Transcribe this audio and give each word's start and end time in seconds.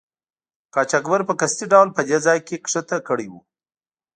قاچاقبر 0.73 1.21
په 1.27 1.33
قصدي 1.41 1.65
ډول 1.73 1.87
په 1.93 2.01
دې 2.09 2.17
ځای 2.25 2.39
کې 2.47 2.55
ښکته 2.69 2.97
کړي 3.07 3.27
وو. 3.29 3.39